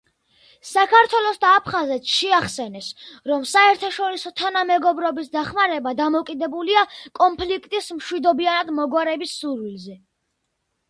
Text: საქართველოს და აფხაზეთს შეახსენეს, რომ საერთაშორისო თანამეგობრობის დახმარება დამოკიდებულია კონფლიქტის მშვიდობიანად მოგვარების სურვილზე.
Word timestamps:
საქართველოს 0.67 1.35
და 1.43 1.49
აფხაზეთს 1.57 2.13
შეახსენეს, 2.21 2.87
რომ 3.31 3.43
საერთაშორისო 3.51 4.31
თანამეგობრობის 4.41 5.29
დახმარება 5.37 5.93
დამოკიდებულია 5.99 6.85
კონფლიქტის 7.19 7.91
მშვიდობიანად 7.99 8.73
მოგვარების 8.79 9.35
სურვილზე. 9.43 9.99